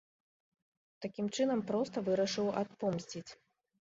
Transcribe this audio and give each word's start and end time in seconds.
Такім 1.05 1.25
чынам 1.41 1.61
проста 1.69 2.03
вырашыў 2.09 2.47
адпомсціць. 2.65 3.25